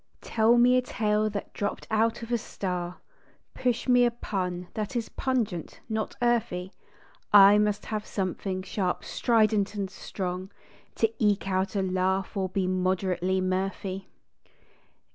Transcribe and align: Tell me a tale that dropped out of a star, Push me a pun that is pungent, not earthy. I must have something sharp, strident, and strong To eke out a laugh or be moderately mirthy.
Tell 0.21 0.57
me 0.57 0.77
a 0.77 0.81
tale 0.81 1.29
that 1.29 1.53
dropped 1.53 1.85
out 1.91 2.23
of 2.23 2.31
a 2.31 2.37
star, 2.39 2.97
Push 3.53 3.87
me 3.87 4.03
a 4.03 4.09
pun 4.09 4.67
that 4.73 4.95
is 4.95 5.09
pungent, 5.09 5.79
not 5.87 6.15
earthy. 6.23 6.71
I 7.31 7.59
must 7.59 7.85
have 7.85 8.07
something 8.07 8.63
sharp, 8.63 9.05
strident, 9.05 9.75
and 9.75 9.91
strong 9.91 10.49
To 10.95 11.13
eke 11.19 11.47
out 11.47 11.75
a 11.75 11.83
laugh 11.83 12.35
or 12.35 12.49
be 12.49 12.65
moderately 12.65 13.41
mirthy. 13.41 14.07